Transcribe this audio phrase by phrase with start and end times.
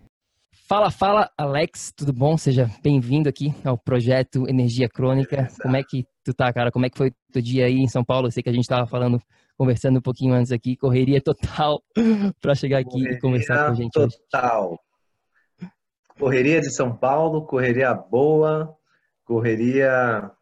[0.69, 2.37] Fala, fala, Alex, tudo bom?
[2.37, 5.47] Seja bem-vindo aqui ao projeto Energia Crônica.
[5.63, 6.73] Como é que tu tá, cara?
[6.73, 8.27] Como é que foi o dia aí em São Paulo?
[8.27, 9.23] Eu sei que a gente estava falando
[9.57, 11.81] conversando um pouquinho antes aqui, correria total
[12.43, 14.73] para chegar aqui correria e conversar com a gente total.
[14.73, 15.71] hoje.
[16.19, 18.77] Correria de São Paulo, correria boa,
[19.25, 20.33] correria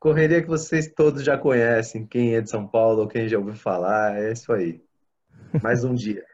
[0.00, 4.20] correria que vocês todos já conhecem, quem é de São Paulo quem já ouviu falar,
[4.20, 4.82] é isso aí.
[5.62, 6.24] Mais um dia.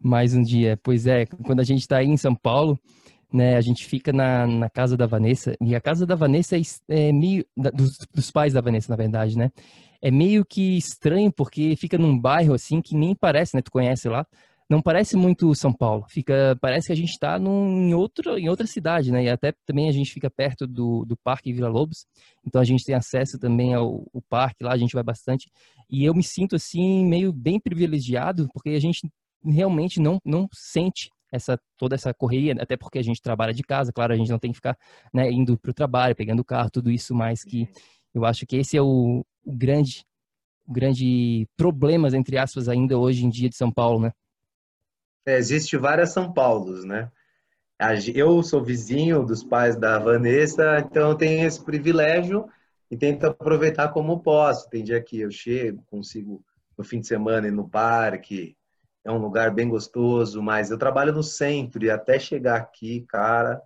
[0.00, 2.78] Mais um dia, pois é, quando a gente está aí em São Paulo,
[3.32, 6.62] né, a gente fica na, na casa da Vanessa, e a casa da Vanessa é,
[6.88, 9.50] é meio, da, dos, dos pais da Vanessa, na verdade, né,
[10.02, 13.62] é meio que estranho porque fica num bairro assim que nem parece, né?
[13.62, 14.26] Tu conhece lá.
[14.68, 16.04] Não parece muito São Paulo.
[16.08, 19.24] Fica, parece que a gente está em, outro, em outra cidade, né?
[19.24, 22.06] E até também a gente fica perto do, do Parque Vila Lobos.
[22.46, 25.50] Então a gente tem acesso também ao, ao parque lá, a gente vai bastante.
[25.90, 29.10] E eu me sinto assim meio bem privilegiado porque a gente
[29.44, 33.92] realmente não, não sente essa toda essa correria, até porque a gente trabalha de casa,
[33.92, 34.76] claro, a gente não tem que ficar
[35.12, 37.68] né, indo para o trabalho, pegando o carro, tudo isso mais que
[38.12, 40.04] eu acho que esse é o, o grande,
[40.66, 44.12] o grande problemas, entre aspas, ainda hoje em dia de São Paulo, né?
[45.26, 47.10] É, existe várias São Paulos, né?
[48.14, 52.46] Eu sou vizinho dos pais da Vanessa, então eu tenho esse privilégio
[52.90, 54.68] e tento aproveitar como posso.
[54.68, 56.44] Tem dia que eu chego, consigo
[56.76, 58.54] no fim de semana ir no parque,
[59.04, 63.60] é um lugar bem gostoso, mas eu trabalho no centro e até chegar aqui, cara,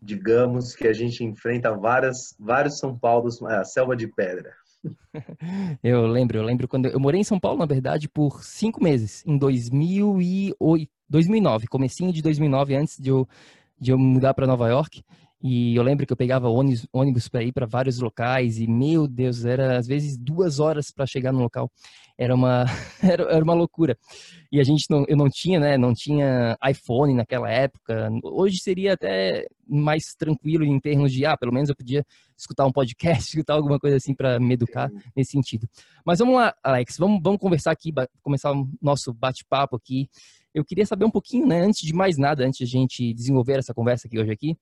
[0.00, 4.52] digamos que a gente enfrenta várias, vários São Paulos, a selva de pedra.
[5.82, 9.24] Eu lembro, eu lembro quando eu morei em São Paulo, na verdade, por cinco meses,
[9.26, 13.26] em 2008, 2009, comecinho de 2009, antes de eu,
[13.80, 15.02] de eu mudar para Nova York.
[15.48, 19.06] E eu lembro que eu pegava ônibus, ônibus para ir para vários locais e, meu
[19.06, 21.70] Deus, era às vezes duas horas para chegar no local.
[22.18, 22.64] Era uma,
[23.00, 23.96] era, era, uma loucura.
[24.50, 25.78] E a gente não, eu não tinha, né?
[25.78, 28.10] Não tinha iPhone naquela época.
[28.24, 32.04] Hoje seria até mais tranquilo em termos de, ah, pelo menos eu podia
[32.36, 35.68] escutar um podcast, escutar alguma coisa assim para me educar nesse sentido.
[36.04, 40.08] Mas vamos lá, Alex, vamos, vamos conversar aqui, começar o nosso bate-papo aqui.
[40.52, 41.60] Eu queria saber um pouquinho, né?
[41.60, 44.56] Antes de mais nada, antes de a gente desenvolver essa conversa aqui hoje aqui,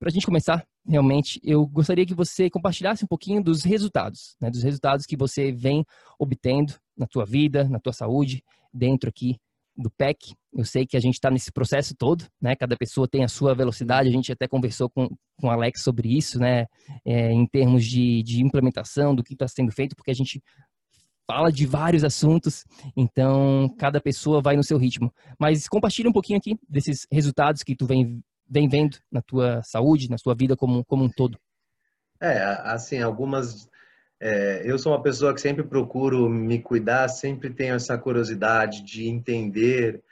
[0.00, 4.50] para a gente começar, realmente, eu gostaria que você compartilhasse um pouquinho dos resultados, né,
[4.50, 5.84] dos resultados que você vem
[6.18, 8.42] obtendo na tua vida, na tua saúde,
[8.72, 9.36] dentro aqui
[9.76, 10.34] do PEC.
[10.54, 12.56] Eu sei que a gente está nesse processo todo, né?
[12.56, 14.08] Cada pessoa tem a sua velocidade.
[14.08, 15.08] A gente até conversou com,
[15.38, 16.66] com o Alex sobre isso, né?
[17.04, 20.42] É, em termos de, de implementação do que está sendo feito, porque a gente
[21.30, 22.64] fala de vários assuntos,
[22.96, 25.12] então cada pessoa vai no seu ritmo.
[25.38, 28.20] Mas compartilha um pouquinho aqui desses resultados que tu vem,
[28.50, 31.38] vem vendo na tua saúde, na sua vida como, como um todo.
[32.20, 33.68] É, assim, algumas.
[34.20, 39.08] É, eu sou uma pessoa que sempre procuro me cuidar, sempre tenho essa curiosidade de
[39.08, 40.02] entender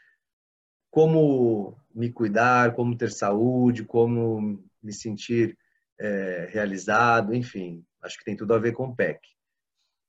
[0.90, 5.58] como me cuidar, como ter saúde, como me sentir
[6.00, 9.20] é, realizado, enfim, acho que tem tudo a ver com o PEC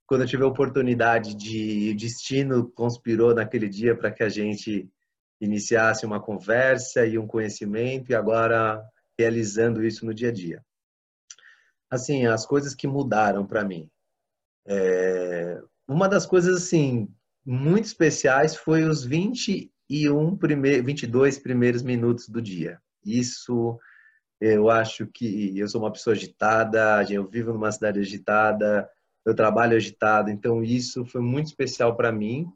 [0.10, 4.90] quando eu tive a oportunidade de o destino conspirou naquele dia para que a gente
[5.40, 8.84] iniciasse uma conversa e um conhecimento e agora
[9.18, 10.64] realizando isso no dia a dia.
[11.90, 13.90] Assim, as coisas que mudaram para mim.
[14.68, 15.62] É...
[15.88, 17.08] Uma das coisas assim
[17.46, 22.80] muito especiais foi os 21 primeiros, 22 primeiros minutos do dia.
[23.04, 23.80] Isso
[24.40, 28.90] eu acho que eu sou uma pessoa agitada, eu vivo numa cidade agitada,
[29.26, 32.48] eu trabalho agitado, então isso foi muito especial para mim.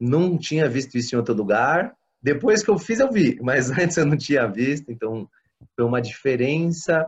[0.00, 1.96] Não tinha visto isso em outro lugar.
[2.22, 5.28] Depois que eu fiz, eu vi, mas antes eu não tinha visto, então
[5.74, 7.06] foi uma diferença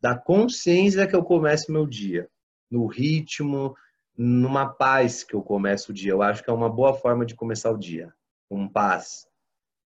[0.00, 2.28] da consciência que eu começo meu dia,
[2.70, 3.74] no ritmo,
[4.16, 6.12] numa paz que eu começo o dia.
[6.12, 8.12] Eu acho que é uma boa forma de começar o dia,
[8.48, 9.26] com paz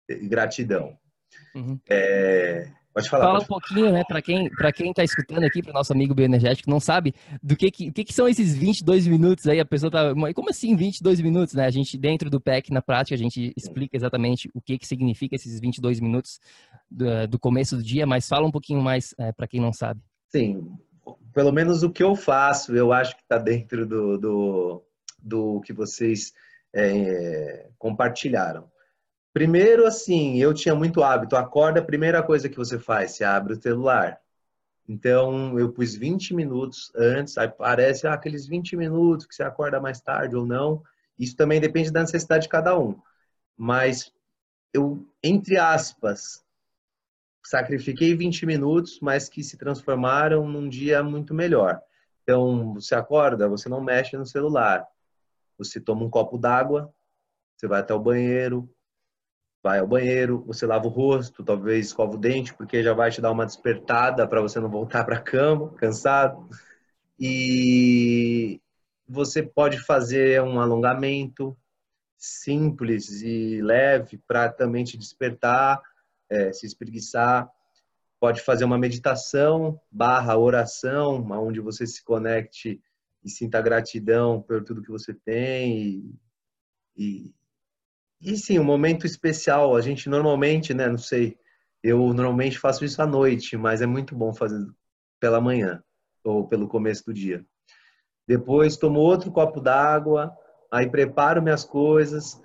[0.10, 0.98] e gratidão.
[1.54, 1.80] Uhum.
[1.90, 3.26] É, Pode falar.
[3.26, 3.46] Fala pode...
[3.46, 6.80] um pouquinho, né, para quem para quem tá escutando aqui, para nosso amigo bioenergético, não
[6.80, 7.14] sabe
[7.44, 10.76] do que que, que que são esses 22 minutos aí, a pessoa tá, como assim
[10.76, 11.68] 22 minutos, né?
[11.68, 15.36] A gente dentro do PEC na prática, a gente explica exatamente o que que significa
[15.36, 16.40] esses 22 minutos
[16.90, 20.02] do, do começo do dia, mas fala um pouquinho mais é, para quem não sabe.
[20.30, 20.68] Sim,
[21.36, 24.84] pelo menos o que eu faço, eu acho que está dentro do, do,
[25.22, 26.34] do que vocês
[26.74, 28.68] é, compartilharam.
[29.38, 31.36] Primeiro, assim, eu tinha muito hábito.
[31.36, 34.20] Acorda, a primeira coisa que você faz, você abre o celular.
[34.90, 39.80] Então, eu pus 20 minutos antes, aí parece ah, aqueles 20 minutos que você acorda
[39.80, 40.82] mais tarde ou não.
[41.20, 43.00] Isso também depende da necessidade de cada um.
[43.56, 44.12] Mas
[44.74, 46.44] eu, entre aspas,
[47.46, 51.80] sacrifiquei 20 minutos, mas que se transformaram num dia muito melhor.
[52.24, 54.84] Então, você acorda, você não mexe no celular.
[55.60, 56.92] Você toma um copo d'água,
[57.56, 58.68] você vai até o banheiro,
[59.64, 63.22] vai ao banheiro, você lava o rosto, talvez escova o dente, porque já vai te
[63.22, 66.48] dar uma despertada para você não voltar para a cama, cansado.
[67.20, 68.62] E
[69.08, 71.58] você pode fazer um alongamento
[72.18, 75.82] simples e leve para também te despertar,
[76.30, 77.50] é, se espreguiçar.
[78.20, 82.82] Pode fazer uma meditação barra oração, onde você se conecte
[83.24, 86.16] e sinta gratidão por tudo que você tem e,
[86.96, 87.36] e
[88.22, 89.76] e sim, um momento especial.
[89.76, 91.38] A gente normalmente, né, não sei,
[91.84, 94.66] eu normalmente faço isso à noite, mas é muito bom fazer
[95.20, 95.84] pela manhã
[96.24, 97.46] ou pelo começo do dia.
[98.28, 100.36] Depois tomo outro copo d'água,
[100.72, 102.42] aí preparo minhas coisas.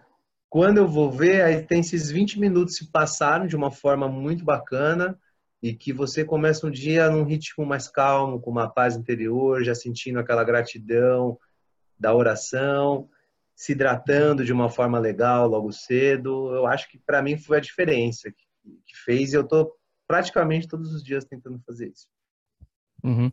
[0.49, 4.45] Quando eu vou ver, aí tem esses 20 minutos se passaram de uma forma muito
[4.45, 5.19] bacana
[5.63, 9.75] e que você começa um dia num ritmo mais calmo, com uma paz interior, já
[9.75, 11.39] sentindo aquela gratidão
[11.99, 13.09] da oração
[13.55, 16.55] se hidratando de uma forma legal logo cedo.
[16.55, 18.45] Eu acho que para mim foi a diferença que,
[18.85, 19.73] que fez e eu estou
[20.07, 22.07] praticamente todos os dias tentando fazer isso.
[23.05, 23.31] Uhum.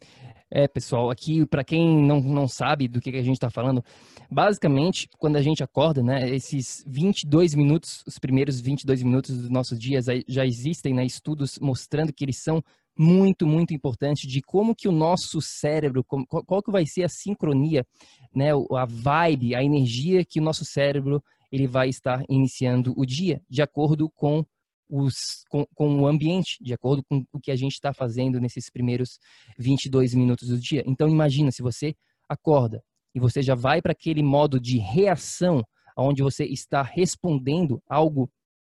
[0.49, 3.83] É, pessoal, aqui para quem não, não sabe do que, que a gente está falando,
[4.29, 9.77] basicamente, quando a gente acorda, né, esses 22 minutos, os primeiros 22 minutos dos nossos
[9.77, 12.63] dias, já existem né, estudos mostrando que eles são
[12.99, 17.87] muito, muito importante de como que o nosso cérebro, qual, que vai ser a sincronia,
[18.35, 23.41] né, a vibe, a energia que o nosso cérebro ele vai estar iniciando o dia,
[23.49, 24.45] de acordo com,
[24.89, 28.69] os, com, com o ambiente, de acordo com o que a gente está fazendo nesses
[28.69, 29.17] primeiros
[29.57, 30.83] 22 minutos do dia.
[30.85, 31.95] Então imagina se você
[32.27, 32.83] acorda
[33.15, 35.63] e você já vai para aquele modo de reação,
[35.97, 38.29] onde você está respondendo algo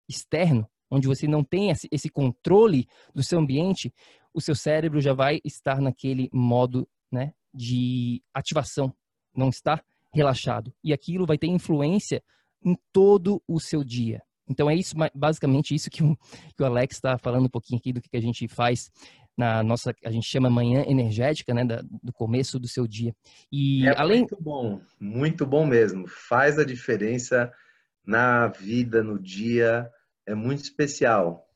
[0.08, 3.92] externo, onde você não tem esse controle do seu ambiente,
[4.32, 8.94] o seu cérebro já vai estar naquele modo né, de ativação,
[9.34, 10.72] não está relaxado.
[10.82, 12.22] E aquilo vai ter influência
[12.64, 14.22] em todo o seu dia.
[14.48, 16.16] Então é isso, basicamente isso que o,
[16.56, 18.90] que o Alex está falando um pouquinho aqui do que a gente faz
[19.36, 23.12] na nossa, a gente chama manhã energética, né, da, do começo do seu dia.
[23.50, 26.06] E é além muito bom, muito bom mesmo.
[26.06, 27.52] Faz a diferença
[28.06, 29.90] na vida, no dia
[30.26, 31.48] é muito especial.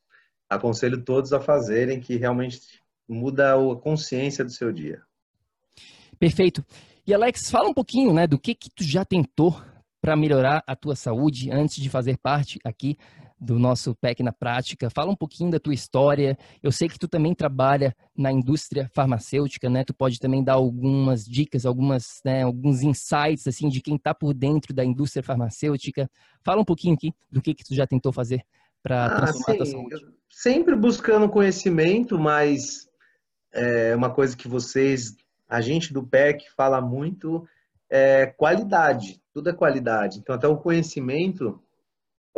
[0.48, 2.60] Aconselho todos a fazerem, que realmente
[3.08, 5.02] muda a consciência do seu dia.
[6.18, 6.64] Perfeito.
[7.06, 9.58] E Alex, fala um pouquinho, né, do que que tu já tentou
[10.00, 12.96] para melhorar a tua saúde antes de fazer parte aqui
[13.40, 14.90] do nosso PEC na prática.
[14.90, 16.36] Fala um pouquinho da tua história.
[16.62, 19.84] Eu sei que tu também trabalha na indústria farmacêutica, né?
[19.84, 24.34] Tu pode também dar algumas dicas, algumas, né, alguns insights assim de quem está por
[24.34, 26.10] dentro da indústria farmacêutica.
[26.44, 28.42] Fala um pouquinho aqui do que que tu já tentou fazer
[28.82, 29.52] para ah, transformar sim.
[29.52, 30.06] a tua saúde.
[30.28, 32.88] Sempre buscando conhecimento, mas
[33.52, 35.16] é uma coisa que vocês,
[35.48, 37.46] a gente do PEC fala muito
[37.90, 39.20] é qualidade.
[39.32, 40.18] Tudo é qualidade.
[40.18, 41.62] Então até o conhecimento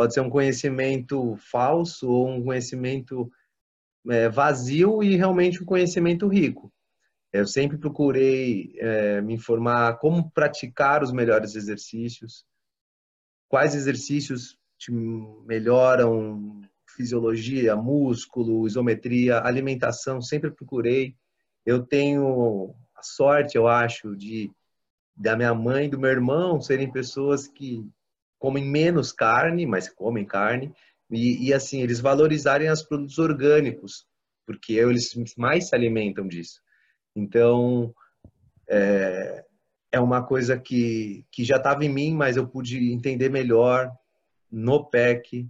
[0.00, 3.30] Pode ser um conhecimento falso ou um conhecimento
[4.08, 6.72] é, vazio e realmente um conhecimento rico.
[7.30, 12.46] Eu sempre procurei é, me informar como praticar os melhores exercícios,
[13.46, 16.62] quais exercícios te melhoram
[16.96, 21.14] fisiologia, músculo, isometria, alimentação, sempre procurei.
[21.66, 24.50] Eu tenho a sorte, eu acho, de
[25.14, 27.86] da minha mãe e do meu irmão serem pessoas que
[28.40, 30.74] comem menos carne, mas comem carne,
[31.10, 34.06] e, e assim, eles valorizarem os produtos orgânicos,
[34.46, 36.60] porque eles mais se alimentam disso.
[37.14, 37.94] Então,
[38.68, 39.44] é,
[39.92, 43.92] é uma coisa que, que já estava em mim, mas eu pude entender melhor
[44.50, 45.46] no PEC.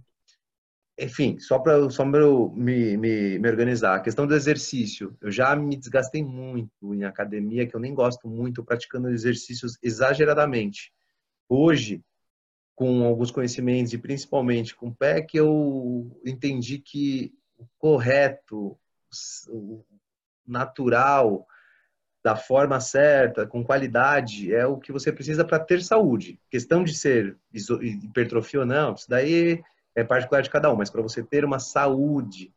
[0.99, 3.95] Enfim, só para só me, me, me organizar.
[3.95, 5.15] A questão do exercício.
[5.21, 10.91] Eu já me desgastei muito em academia, que eu nem gosto muito, praticando exercícios exageradamente.
[11.47, 12.03] Hoje,
[12.81, 18.75] com alguns conhecimentos e principalmente com o PEC, eu entendi que o correto,
[19.49, 19.85] o
[20.47, 21.45] natural,
[22.23, 26.39] da forma certa, com qualidade, é o que você precisa para ter saúde.
[26.49, 29.61] questão de ser hipertrofia ou não, isso daí
[29.93, 32.51] é particular de cada um, mas para você ter uma saúde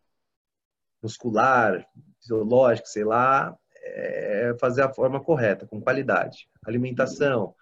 [1.02, 1.87] muscular,
[2.19, 6.49] fisiológica, sei lá, é fazer a forma correta, com qualidade.
[6.64, 7.54] Alimentação,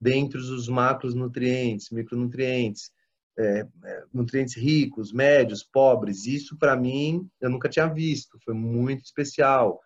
[0.00, 2.90] dentro dos macronutrientes, micronutrientes,
[3.38, 6.26] é, é, nutrientes ricos, médios, pobres.
[6.26, 8.38] Isso, para mim, eu nunca tinha visto.
[8.44, 9.80] Foi muito especial.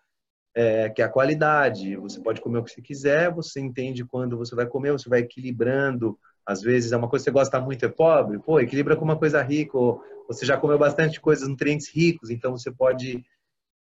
[0.54, 1.97] É, que é a qualidade.
[1.97, 5.21] Você pode comer o que você quiser, você entende quando você vai comer, você vai
[5.21, 6.19] equilibrando.
[6.45, 9.19] Às vezes é uma coisa que você gosta muito, é pobre, pô, equilibra com uma
[9.19, 9.78] coisa rica.
[9.78, 13.25] Ou você já comeu bastante coisas, nutrientes ricos, então você pode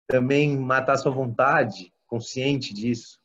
[0.08, 3.18] também matar sua vontade, consciente disso.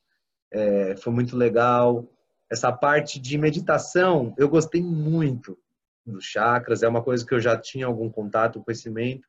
[0.52, 2.08] É, foi muito legal
[2.52, 5.58] essa parte de meditação, eu gostei muito
[6.04, 9.26] dos chakras, é uma coisa que eu já tinha algum contato, conhecimento,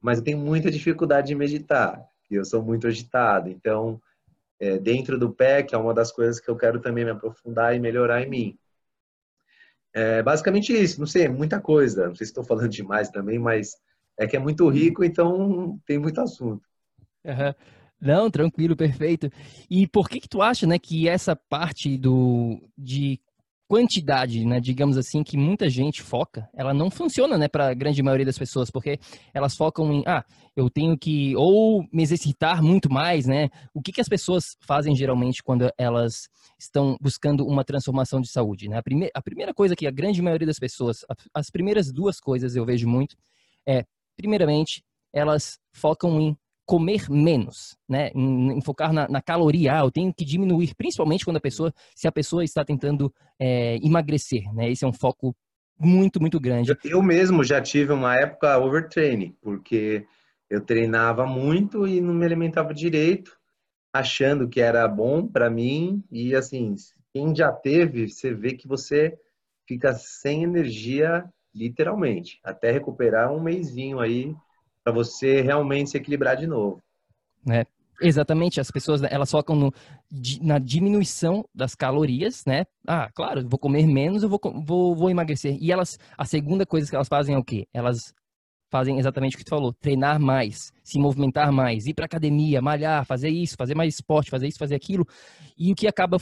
[0.00, 3.50] mas eu tenho muita dificuldade de meditar, eu sou muito agitado.
[3.50, 4.00] Então,
[4.58, 7.78] é, dentro do PEC, é uma das coisas que eu quero também me aprofundar e
[7.78, 8.58] melhorar em mim.
[9.92, 13.76] É basicamente isso, não sei, muita coisa, não sei se estou falando demais também, mas
[14.18, 16.66] é que é muito rico, então tem muito assunto.
[17.22, 17.54] Uhum.
[18.02, 19.30] Não, tranquilo, perfeito.
[19.70, 23.20] E por que que tu acha, né, que essa parte do de
[23.68, 28.02] quantidade, né, digamos assim, que muita gente foca, ela não funciona, né, para a grande
[28.02, 28.98] maioria das pessoas, porque
[29.32, 33.48] elas focam em, ah, eu tenho que ou me exercitar muito mais, né?
[33.72, 36.28] O que que as pessoas fazem geralmente quando elas
[36.58, 38.78] estão buscando uma transformação de saúde, né?
[38.78, 40.98] A, prime a primeira coisa que a grande maioria das pessoas,
[41.32, 43.16] as primeiras duas coisas eu vejo muito
[43.66, 43.84] é,
[44.16, 44.82] primeiramente,
[45.12, 48.10] elas focam em comer menos, né?
[48.14, 49.78] Em, focar na, na, caloria.
[49.78, 53.76] Ah, eu tenho que diminuir, principalmente quando a pessoa, se a pessoa está tentando é,
[53.82, 54.70] emagrecer, né?
[54.70, 55.34] Esse é um foco
[55.78, 56.76] muito, muito grande.
[56.84, 60.06] Eu mesmo já tive uma época overtraining, porque
[60.48, 63.36] eu treinava muito e não me alimentava direito,
[63.92, 66.74] achando que era bom para mim e assim,
[67.12, 69.18] quem já teve, você vê que você
[69.66, 74.34] fica sem energia literalmente, até recuperar um mêsinho aí
[74.84, 76.78] para você realmente se equilibrar de novo.
[77.50, 77.64] É,
[78.00, 79.72] exatamente, as pessoas elas focam no,
[80.40, 82.64] na diminuição das calorias, né?
[82.86, 85.56] Ah, claro, vou comer menos, eu vou, vou, vou emagrecer.
[85.60, 87.66] E elas, a segunda coisa que elas fazem é o quê?
[87.72, 88.14] Elas
[88.72, 93.04] fazem exatamente o que tu falou, treinar mais, se movimentar mais, ir para academia, malhar,
[93.04, 95.06] fazer isso, fazer mais esporte, fazer isso, fazer aquilo.
[95.58, 96.16] E o que acaba,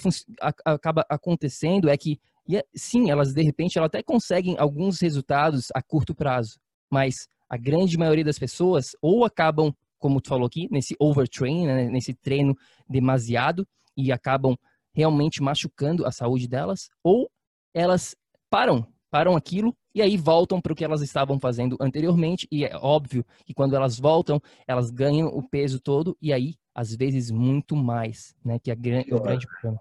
[0.65, 2.19] acaba acontecendo é que,
[2.53, 6.59] é, sim, elas de repente elas até conseguem alguns resultados a curto prazo,
[6.91, 11.89] mas a grande maioria das pessoas ou acabam, como tu falou aqui, nesse overtrain, né,
[11.89, 12.57] nesse treino
[12.89, 13.67] demasiado
[13.97, 14.57] e acabam
[14.95, 17.29] realmente machucando a saúde delas, ou
[17.75, 18.17] elas
[18.49, 22.77] param, param aquilo e aí voltam para o que elas estavam fazendo anteriormente e é
[22.77, 27.75] óbvio que quando elas voltam, elas ganham o peso todo e aí às vezes muito
[27.75, 29.81] mais, né, que é, o grande problema.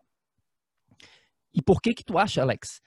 [1.54, 2.82] E por que que tu acha, Alex?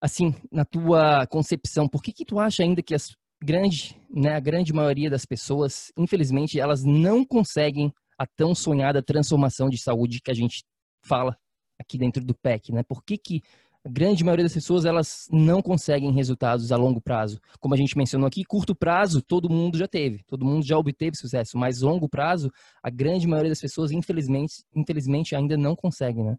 [0.00, 4.40] Assim, na tua concepção, por que que tu acha ainda que as grande, né, a
[4.40, 10.30] grande maioria das pessoas, infelizmente, elas não conseguem a tão sonhada transformação de saúde que
[10.30, 10.64] a gente
[11.02, 11.36] fala
[11.78, 12.82] aqui dentro do PEC, né?
[12.82, 13.42] Por que, que
[13.84, 17.40] a grande maioria das pessoas elas não conseguem resultados a longo prazo.
[17.58, 21.16] Como a gente mencionou aqui, curto prazo todo mundo já teve, todo mundo já obteve
[21.16, 22.48] sucesso, mas longo prazo
[22.80, 26.36] a grande maioria das pessoas infelizmente, infelizmente ainda não consegue, né?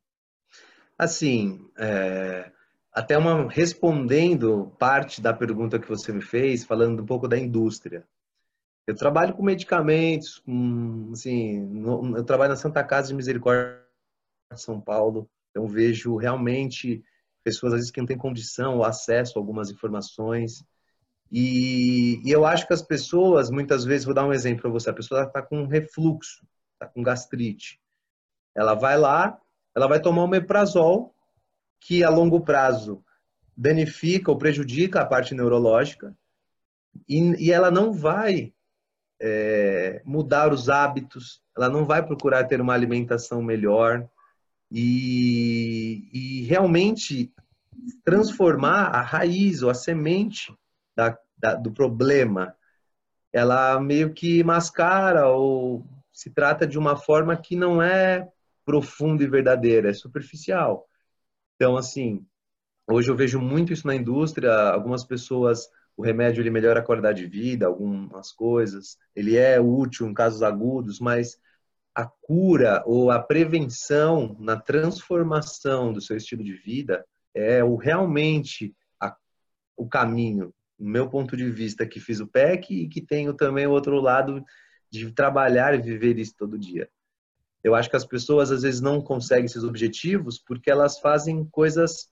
[0.97, 2.49] Assim, é,
[2.93, 8.05] até uma respondendo parte da pergunta que você me fez, falando um pouco da indústria.
[8.85, 10.43] Eu trabalho com medicamentos,
[11.11, 11.83] assim,
[12.15, 13.81] eu trabalho na Santa Casa de Misericórdia
[14.51, 17.03] de São Paulo, então vejo realmente
[17.43, 20.63] pessoas às vezes que não têm condição ou acesso a algumas informações.
[21.31, 24.89] E, e eu acho que as pessoas, muitas vezes, vou dar um exemplo para você,
[24.89, 27.81] a pessoa está com refluxo, está com gastrite.
[28.53, 29.39] Ela vai lá,
[29.75, 31.12] ela vai tomar um meprazol,
[31.85, 33.03] que a longo prazo
[33.55, 36.15] danifica ou prejudica a parte neurológica,
[37.07, 38.53] e, e ela não vai
[39.21, 44.07] é, mudar os hábitos, ela não vai procurar ter uma alimentação melhor,
[44.71, 47.31] e, e realmente
[48.03, 50.51] transformar a raiz ou a semente
[50.95, 52.55] da, da, do problema.
[53.31, 58.27] Ela meio que mascara ou se trata de uma forma que não é
[58.65, 60.87] profunda e verdadeira, é superficial.
[61.55, 62.25] Então, assim,
[62.87, 64.51] hoje eu vejo muito isso na indústria.
[64.51, 68.97] Algumas pessoas, o remédio ele melhora a qualidade de vida, algumas coisas.
[69.15, 71.37] Ele é útil em casos agudos, mas
[71.95, 78.75] a cura ou a prevenção na transformação do seu estilo de vida é o realmente
[78.99, 79.15] a,
[79.77, 83.67] o caminho, no meu ponto de vista, que fiz o PEC e que tenho também
[83.67, 84.43] o outro lado
[84.91, 86.89] de trabalhar e viver isso todo dia.
[87.63, 92.09] Eu acho que as pessoas às vezes não conseguem esses objetivos porque elas fazem coisas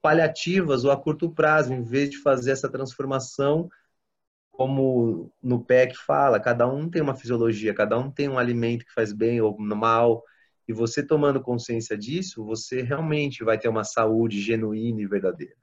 [0.00, 3.68] paliativas ou a curto prazo, em vez de fazer essa transformação
[4.52, 8.92] como no PEC fala, cada um tem uma fisiologia, cada um tem um alimento que
[8.92, 10.22] faz bem ou mal,
[10.68, 15.56] e você tomando consciência disso, você realmente vai ter uma saúde genuína e verdadeira.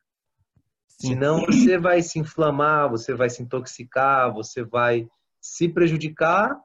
[0.88, 1.10] Sim.
[1.10, 5.08] Senão você vai se inflamar, você vai se intoxicar, você vai
[5.40, 6.60] se prejudicar,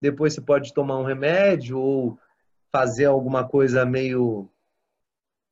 [0.00, 2.18] depois você pode tomar um remédio ou
[2.70, 4.50] fazer alguma coisa meio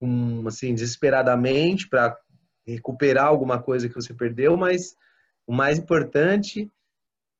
[0.01, 2.17] um, assim desesperadamente para
[2.67, 4.97] recuperar alguma coisa que você perdeu, mas
[5.47, 6.71] o mais importante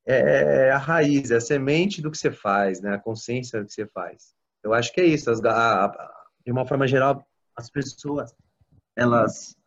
[0.05, 2.95] é a raiz, é a semente do que você faz, né?
[2.95, 4.33] A consciência do que você faz.
[4.63, 5.29] Eu acho que é isso.
[5.29, 8.33] As, a, a, de uma forma geral, as pessoas,
[8.95, 9.57] elas,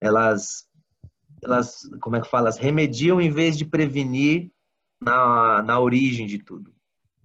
[0.00, 0.68] elas,
[1.42, 2.48] elas, como é que fala?
[2.48, 4.52] Elas remediam em vez de prevenir
[5.00, 6.72] na, na origem de tudo.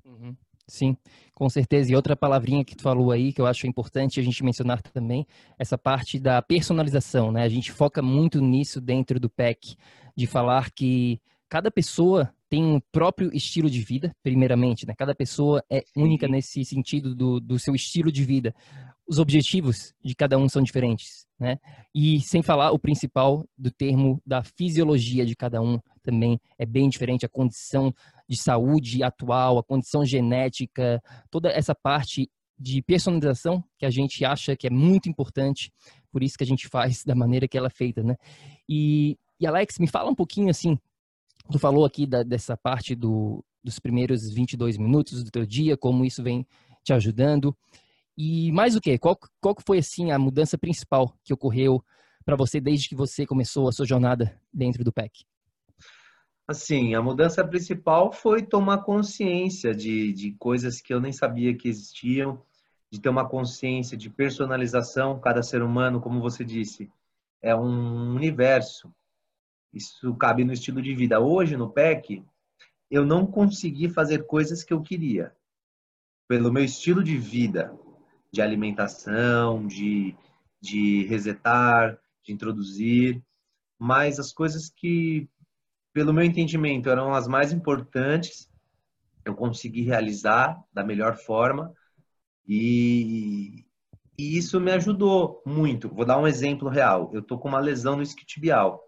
[0.03, 0.35] Uhum.
[0.67, 0.97] Sim,
[1.33, 1.91] com certeza.
[1.91, 5.27] E outra palavrinha que tu falou aí, que eu acho importante a gente mencionar também,
[5.59, 7.43] essa parte da personalização, né?
[7.43, 9.75] A gente foca muito nisso dentro do PEC,
[10.15, 14.93] de falar que cada pessoa tem um próprio estilo de vida, primeiramente, né?
[14.97, 18.55] Cada pessoa é única nesse sentido do, do seu estilo de vida.
[19.07, 21.57] Os objetivos de cada um são diferentes, né?
[21.93, 26.89] E sem falar o principal do termo da fisiologia de cada um também é bem
[26.89, 27.93] diferente, a condição
[28.27, 34.55] de saúde atual, a condição genética, toda essa parte de personalização que a gente acha
[34.55, 35.71] que é muito importante,
[36.11, 38.15] por isso que a gente faz da maneira que ela é feita, né?
[38.67, 40.79] E, e Alex, me fala um pouquinho assim,
[41.51, 46.05] tu falou aqui da, dessa parte do, dos primeiros 22 minutos do teu dia, como
[46.05, 46.47] isso vem
[46.83, 47.55] te ajudando.
[48.17, 48.97] E mais o que?
[48.97, 51.83] Qual, qual foi assim a mudança principal que ocorreu
[52.23, 55.25] para você desde que você começou a sua jornada dentro do PEC?
[56.47, 61.67] Assim, a mudança principal foi tomar consciência de, de coisas que eu nem sabia que
[61.67, 62.41] existiam,
[62.91, 65.19] de ter uma consciência de personalização.
[65.19, 66.89] Cada ser humano, como você disse,
[67.41, 68.93] é um universo.
[69.73, 71.19] Isso cabe no estilo de vida.
[71.19, 72.23] Hoje, no PEC,
[72.89, 75.35] eu não consegui fazer coisas que eu queria.
[76.27, 77.75] Pelo meu estilo de vida,
[78.35, 80.15] de alimentação, de,
[80.61, 83.23] de resetar, de introduzir,
[83.79, 85.29] mas as coisas que
[85.95, 88.51] pelo meu entendimento, eram as mais importantes.
[89.23, 91.73] Eu consegui realizar da melhor forma
[92.45, 93.65] e,
[94.17, 95.87] e isso me ajudou muito.
[95.87, 97.09] Vou dar um exemplo real.
[97.13, 98.83] Eu tô com uma lesão no isquiotibial.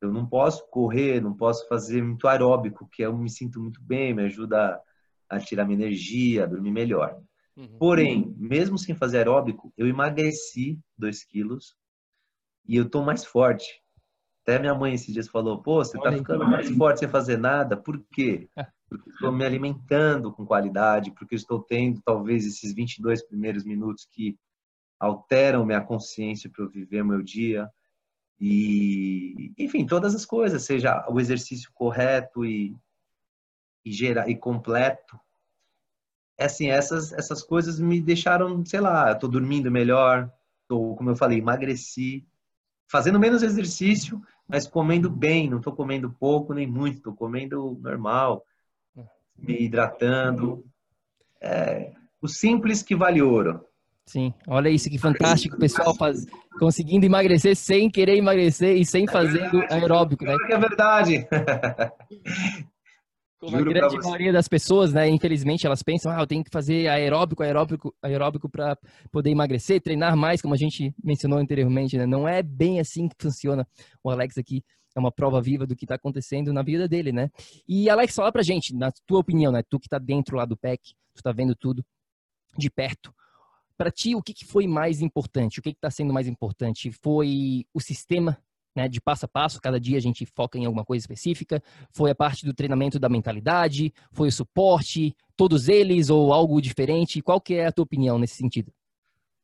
[0.00, 4.12] Eu não posso correr, não posso fazer muito aeróbico, que eu me sinto muito bem,
[4.12, 4.80] me ajuda
[5.28, 7.16] a tirar minha energia, a dormir melhor.
[7.56, 7.78] Uhum.
[7.78, 11.76] Porém, mesmo sem fazer aeróbico, eu emagreci 2 quilos
[12.66, 13.80] e eu tô mais forte.
[14.42, 17.76] Até minha mãe esses dias falou: pô, você tá ficando mais forte sem fazer nada,
[17.76, 18.48] por quê?
[18.88, 24.38] Porque estou me alimentando com qualidade, porque estou tendo talvez esses 22 primeiros minutos que
[25.00, 27.68] alteram minha consciência para eu viver meu dia.
[28.38, 32.76] E, enfim, todas as coisas, seja o exercício correto e,
[33.84, 35.18] e, gera, e completo.
[36.38, 40.30] Assim, essas, essas coisas me deixaram, sei lá, estou dormindo melhor,
[40.62, 42.26] estou, como eu falei, emagreci,
[42.88, 48.44] fazendo menos exercício, mas comendo bem, não estou comendo pouco nem muito, estou comendo normal,
[49.38, 50.64] me hidratando.
[51.40, 53.64] É, o simples que vale ouro.
[54.06, 56.26] Sim, olha isso que fantástico, pessoal faz,
[56.58, 60.36] conseguindo emagrecer sem querer emagrecer e sem fazendo aeróbico, né?
[60.50, 61.26] É verdade.
[63.44, 66.88] Como a grande maioria das pessoas, né, infelizmente, elas pensam, ah, eu tenho que fazer
[66.88, 68.76] aeróbico, aeróbico, aeróbico para
[69.12, 72.06] poder emagrecer, treinar mais, como a gente mencionou anteriormente, né?
[72.06, 73.66] Não é bem assim que funciona.
[74.02, 74.62] O Alex aqui
[74.96, 77.30] é uma prova viva do que está acontecendo na vida dele, né?
[77.68, 79.62] E Alex, fala pra gente, na tua opinião, né?
[79.68, 81.84] Tu que está dentro lá do PEC, tu está vendo tudo
[82.56, 83.12] de perto.
[83.76, 85.58] Para ti, o que, que foi mais importante?
[85.58, 86.92] O que está sendo mais importante?
[86.92, 88.38] Foi o sistema
[88.74, 91.62] né, de passo a passo, cada dia a gente foca em alguma coisa específica?
[91.90, 93.92] Foi a parte do treinamento da mentalidade?
[94.12, 95.14] Foi o suporte?
[95.36, 97.22] Todos eles ou algo diferente?
[97.22, 98.72] Qual que é a tua opinião nesse sentido?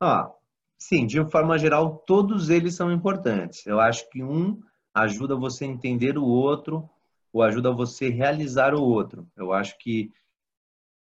[0.01, 0.31] Ah,
[0.79, 3.67] sim, de forma geral, todos eles são importantes.
[3.67, 4.61] Eu acho que um
[4.95, 6.89] ajuda você a entender o outro
[7.33, 9.29] ou ajuda você a realizar o outro.
[9.37, 10.11] Eu acho que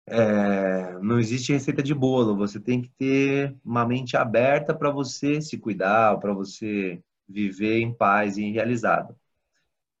[0.07, 2.35] é, não existe receita de bolo.
[2.37, 7.93] Você tem que ter uma mente aberta para você se cuidar, para você viver em
[7.93, 9.15] paz e realizado.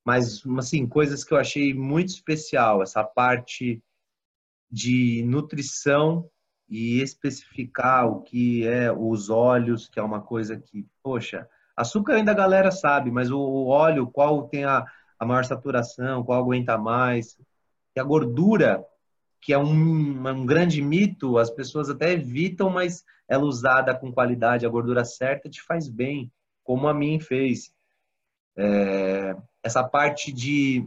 [0.03, 3.81] Mas, assim, coisas que eu achei muito especial, essa parte
[4.69, 6.29] de nutrição
[6.69, 12.31] e especificar o que é os óleos, que é uma coisa que, poxa, açúcar ainda
[12.31, 14.85] a galera sabe, mas o óleo, qual tem a,
[15.19, 17.37] a maior saturação, qual aguenta mais,
[17.95, 18.85] e a gordura
[19.41, 24.65] que é um, um grande mito, as pessoas até evitam, mas ela usada com qualidade,
[24.65, 26.31] a gordura certa, te faz bem,
[26.65, 27.71] como a mim fez.
[28.57, 30.85] É, essa parte de,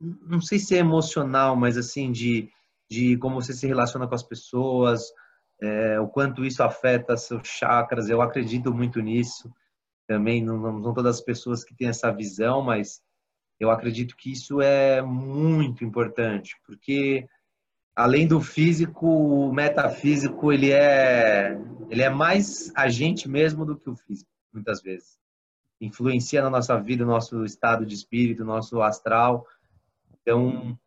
[0.00, 2.50] não sei se é emocional, mas assim, de,
[2.90, 5.12] de como você se relaciona com as pessoas,
[5.60, 9.52] é, o quanto isso afeta seus chakras, eu acredito muito nisso.
[10.06, 13.02] Também não, não são todas as pessoas que têm essa visão, mas
[13.60, 17.28] eu acredito que isso é muito importante, porque
[17.94, 21.58] além do físico, o metafísico ele é
[21.90, 25.18] ele é mais a gente mesmo do que o físico, muitas vezes.
[25.80, 29.46] Influencia na nossa vida, no nosso estado de espírito, nosso astral.
[30.20, 30.78] Então,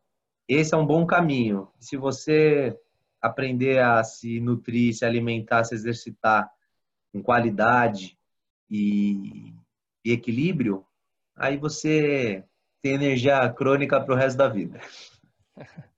[0.48, 1.68] esse é um bom caminho.
[1.80, 2.78] Se você
[3.22, 6.50] aprender a se nutrir, se alimentar, se exercitar
[7.14, 8.18] com qualidade
[8.70, 9.54] e,
[10.04, 10.86] e equilíbrio,
[11.36, 12.44] aí você
[12.82, 14.80] tem energia crônica para o resto da vida.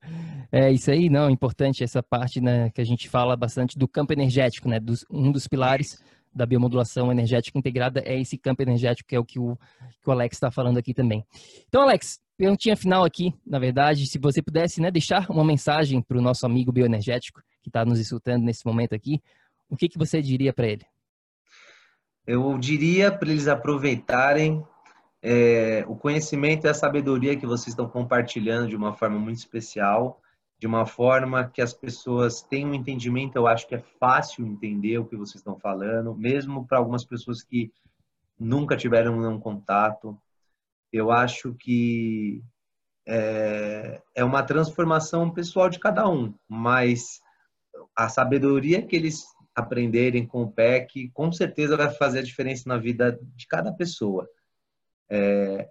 [0.52, 3.88] É isso aí, não, é importante essa parte, né, que a gente fala bastante do
[3.88, 9.08] campo energético, né, dos, um dos pilares da biomodulação energética integrada é esse campo energético,
[9.08, 9.56] que é o que o,
[10.02, 11.26] que o Alex está falando aqui também.
[11.68, 16.18] Então, Alex, perguntinha final aqui, na verdade, se você pudesse, né, deixar uma mensagem para
[16.18, 19.22] o nosso amigo bioenergético que está nos escutando nesse momento aqui,
[19.70, 20.86] o que, que você diria para ele?
[22.26, 24.64] Eu diria para eles aproveitarem
[25.22, 30.22] é, o conhecimento e a sabedoria que vocês estão compartilhando de uma forma muito especial,
[30.64, 33.36] de uma forma que as pessoas tenham um entendimento.
[33.36, 37.44] Eu acho que é fácil entender o que vocês estão falando, mesmo para algumas pessoas
[37.44, 37.70] que
[38.40, 40.18] nunca tiveram um contato.
[40.90, 42.42] Eu acho que
[43.06, 47.20] é, é uma transformação pessoal de cada um, mas
[47.94, 52.78] a sabedoria que eles aprenderem com o PEC, com certeza vai fazer a diferença na
[52.78, 54.30] vida de cada pessoa
[55.10, 55.70] é,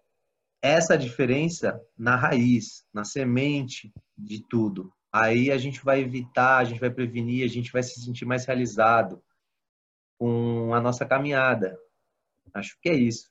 [0.62, 4.92] essa diferença na raiz, na semente de tudo.
[5.12, 8.46] Aí a gente vai evitar, a gente vai prevenir, a gente vai se sentir mais
[8.46, 9.22] realizado
[10.18, 11.76] com a nossa caminhada.
[12.54, 13.28] Acho que é isso.